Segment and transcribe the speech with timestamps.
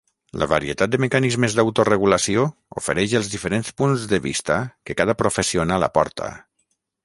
[0.43, 2.47] La varietat de mecanismes d'autoregulació
[2.83, 6.35] ofereix els diferents punts de vista que cada professional aporta.